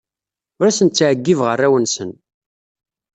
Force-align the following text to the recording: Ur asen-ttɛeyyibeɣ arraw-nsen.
Ur 0.59 0.65
asen-ttɛeyyibeɣ 0.67 1.47
arraw-nsen. 1.53 2.11